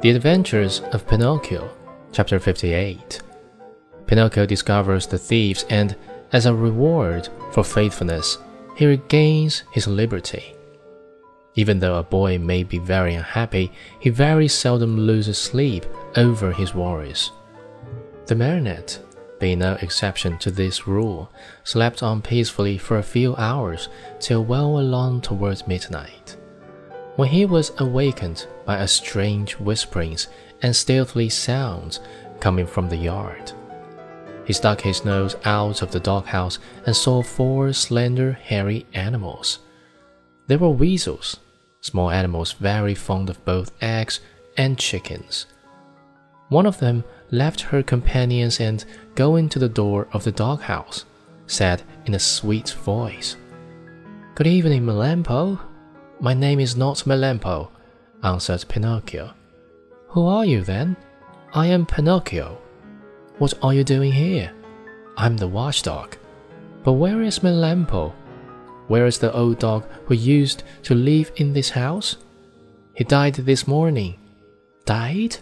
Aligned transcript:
The 0.00 0.10
Adventures 0.14 0.80
of 0.92 1.08
Pinocchio, 1.08 1.70
Chapter 2.12 2.38
58. 2.38 3.20
Pinocchio 4.06 4.46
discovers 4.46 5.06
the 5.06 5.18
thieves, 5.18 5.64
and 5.70 5.96
as 6.32 6.46
a 6.46 6.54
reward 6.54 7.28
for 7.50 7.64
faithfulness, 7.64 8.38
he 8.76 8.86
regains 8.86 9.64
his 9.72 9.88
liberty. 9.88 10.54
Even 11.56 11.80
though 11.80 11.96
a 11.96 12.04
boy 12.04 12.38
may 12.38 12.62
be 12.62 12.78
very 12.78 13.14
unhappy, 13.14 13.72
he 13.98 14.08
very 14.08 14.46
seldom 14.46 14.96
loses 14.96 15.36
sleep 15.36 15.84
over 16.16 16.52
his 16.52 16.74
worries. 16.74 17.32
The 18.26 18.36
marionette, 18.36 19.00
being 19.40 19.58
no 19.58 19.74
exception 19.82 20.38
to 20.38 20.52
this 20.52 20.86
rule, 20.86 21.32
slept 21.64 22.04
on 22.04 22.22
peacefully 22.22 22.78
for 22.78 22.98
a 22.98 23.02
few 23.02 23.34
hours 23.34 23.88
till 24.20 24.44
well 24.44 24.78
along 24.78 25.22
towards 25.22 25.66
midnight, 25.66 26.36
when 27.18 27.28
he 27.30 27.44
was 27.44 27.72
awakened 27.78 28.46
by 28.64 28.76
a 28.78 28.86
strange 28.86 29.54
whisperings 29.54 30.28
and 30.62 30.76
stealthy 30.76 31.28
sounds 31.28 31.98
coming 32.38 32.64
from 32.64 32.88
the 32.88 32.96
yard. 32.96 33.50
He 34.44 34.52
stuck 34.52 34.80
his 34.80 35.04
nose 35.04 35.34
out 35.44 35.82
of 35.82 35.90
the 35.90 35.98
doghouse 35.98 36.60
and 36.86 36.94
saw 36.94 37.24
four 37.24 37.72
slender, 37.72 38.34
hairy 38.34 38.86
animals. 38.94 39.58
They 40.46 40.56
were 40.56 40.70
weasels, 40.70 41.40
small 41.80 42.08
animals 42.08 42.52
very 42.52 42.94
fond 42.94 43.28
of 43.30 43.44
both 43.44 43.72
eggs 43.82 44.20
and 44.56 44.78
chickens. 44.78 45.46
One 46.50 46.66
of 46.66 46.78
them 46.78 47.02
left 47.32 47.62
her 47.62 47.82
companions 47.82 48.60
and, 48.60 48.84
going 49.16 49.48
to 49.48 49.58
the 49.58 49.68
door 49.68 50.06
of 50.12 50.22
the 50.22 50.30
doghouse, 50.30 51.04
said 51.48 51.82
in 52.06 52.14
a 52.14 52.20
sweet 52.20 52.70
voice, 52.70 53.34
Good 54.36 54.46
evening, 54.46 54.86
Melampo. 54.86 55.58
My 56.20 56.34
name 56.34 56.58
is 56.58 56.76
not 56.76 57.04
Melampo, 57.06 57.68
answered 58.24 58.64
Pinocchio. 58.68 59.34
Who 60.08 60.26
are 60.26 60.44
you 60.44 60.62
then? 60.62 60.96
I 61.54 61.68
am 61.68 61.86
Pinocchio. 61.86 62.58
What 63.38 63.54
are 63.62 63.72
you 63.72 63.84
doing 63.84 64.10
here? 64.10 64.52
I'm 65.16 65.36
the 65.36 65.46
watchdog. 65.46 66.16
But 66.82 66.94
where 66.94 67.22
is 67.22 67.38
Melampo? 67.38 68.12
Where 68.88 69.06
is 69.06 69.18
the 69.18 69.32
old 69.32 69.60
dog 69.60 69.84
who 70.06 70.14
used 70.14 70.64
to 70.82 70.94
live 70.96 71.30
in 71.36 71.52
this 71.52 71.70
house? 71.70 72.16
He 72.94 73.04
died 73.04 73.34
this 73.34 73.68
morning. 73.68 74.18
Died? 74.86 75.36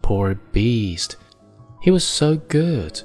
Poor 0.00 0.36
beast. 0.52 1.16
He 1.82 1.90
was 1.90 2.04
so 2.04 2.36
good. 2.36 3.02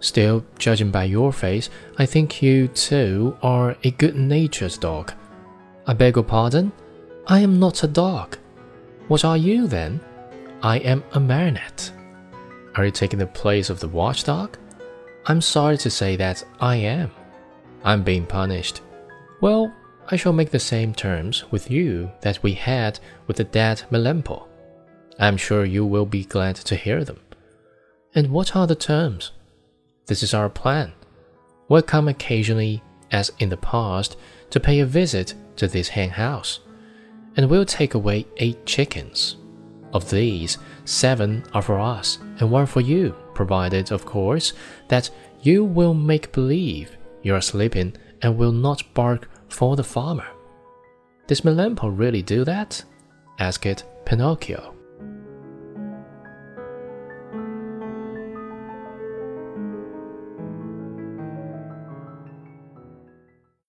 Still, 0.00 0.44
judging 0.58 0.90
by 0.90 1.04
your 1.04 1.32
face, 1.32 1.70
I 1.96 2.06
think 2.06 2.42
you 2.42 2.66
too 2.66 3.36
are 3.40 3.76
a 3.84 3.92
good 3.92 4.16
natured 4.16 4.76
dog. 4.80 5.12
I 5.90 5.92
beg 5.92 6.14
your 6.14 6.24
pardon? 6.24 6.70
I 7.26 7.40
am 7.40 7.58
not 7.58 7.82
a 7.82 7.88
dog. 7.88 8.38
What 9.08 9.24
are 9.24 9.36
you 9.36 9.66
then? 9.66 10.00
I 10.62 10.78
am 10.78 11.02
a 11.14 11.18
marionette. 11.18 11.90
Are 12.76 12.84
you 12.84 12.92
taking 12.92 13.18
the 13.18 13.26
place 13.26 13.70
of 13.70 13.80
the 13.80 13.88
watchdog? 13.88 14.56
I'm 15.26 15.40
sorry 15.40 15.76
to 15.78 15.90
say 15.90 16.14
that 16.14 16.44
I 16.60 16.76
am. 16.76 17.10
I'm 17.82 18.04
being 18.04 18.24
punished. 18.24 18.82
Well, 19.40 19.74
I 20.12 20.14
shall 20.14 20.32
make 20.32 20.50
the 20.50 20.60
same 20.60 20.94
terms 20.94 21.50
with 21.50 21.72
you 21.72 22.12
that 22.20 22.40
we 22.40 22.52
had 22.52 23.00
with 23.26 23.38
the 23.38 23.42
dead 23.42 23.82
Melampo. 23.90 24.46
I'm 25.18 25.36
sure 25.36 25.64
you 25.64 25.84
will 25.84 26.06
be 26.06 26.22
glad 26.22 26.54
to 26.54 26.76
hear 26.76 27.02
them. 27.02 27.18
And 28.14 28.30
what 28.30 28.54
are 28.54 28.68
the 28.68 28.76
terms? 28.76 29.32
This 30.06 30.22
is 30.22 30.34
our 30.34 30.50
plan. 30.50 30.92
We'll 31.68 31.82
come 31.82 32.06
occasionally, 32.06 32.80
as 33.10 33.32
in 33.40 33.48
the 33.48 33.56
past, 33.56 34.16
to 34.50 34.60
pay 34.60 34.78
a 34.78 34.86
visit 34.86 35.34
to 35.60 35.68
this 35.68 35.88
hen 35.88 36.10
house, 36.10 36.60
and 37.36 37.48
we'll 37.48 37.64
take 37.64 37.94
away 37.94 38.26
eight 38.38 38.66
chickens. 38.66 39.36
Of 39.92 40.08
these, 40.10 40.58
seven 40.84 41.44
are 41.52 41.62
for 41.62 41.78
us 41.78 42.18
and 42.38 42.50
one 42.50 42.66
for 42.66 42.80
you, 42.80 43.14
provided, 43.34 43.92
of 43.92 44.06
course, 44.06 44.52
that 44.88 45.10
you 45.42 45.64
will 45.64 45.94
make 45.94 46.32
believe 46.32 46.96
you 47.22 47.34
are 47.34 47.40
sleeping 47.40 47.94
and 48.22 48.36
will 48.36 48.52
not 48.52 48.82
bark 48.94 49.28
for 49.48 49.76
the 49.76 49.84
farmer. 49.84 50.26
Does 51.26 51.42
Melampo 51.42 51.88
really 51.96 52.22
do 52.22 52.44
that? 52.44 52.82
asked 53.38 53.84
Pinocchio. 54.04 54.79